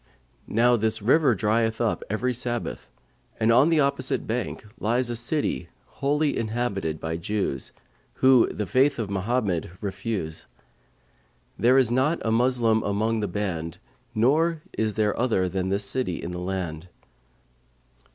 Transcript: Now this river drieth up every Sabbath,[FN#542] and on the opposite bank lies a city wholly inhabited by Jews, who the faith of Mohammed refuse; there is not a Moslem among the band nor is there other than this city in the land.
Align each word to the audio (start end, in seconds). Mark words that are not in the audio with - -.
Now 0.47 0.77
this 0.77 0.99
river 0.99 1.35
drieth 1.35 1.79
up 1.79 2.03
every 2.09 2.33
Sabbath,[FN#542] 2.33 3.35
and 3.39 3.51
on 3.51 3.69
the 3.69 3.81
opposite 3.81 4.25
bank 4.25 4.65
lies 4.79 5.11
a 5.11 5.15
city 5.15 5.69
wholly 5.85 6.35
inhabited 6.35 6.99
by 6.99 7.17
Jews, 7.17 7.71
who 8.15 8.47
the 8.49 8.65
faith 8.65 8.97
of 8.97 9.11
Mohammed 9.11 9.69
refuse; 9.79 10.47
there 11.55 11.77
is 11.77 11.91
not 11.91 12.19
a 12.25 12.31
Moslem 12.31 12.81
among 12.81 13.19
the 13.19 13.27
band 13.27 13.77
nor 14.15 14.63
is 14.75 14.95
there 14.95 15.15
other 15.19 15.47
than 15.47 15.69
this 15.69 15.85
city 15.85 16.19
in 16.19 16.31
the 16.31 16.39
land. 16.39 16.87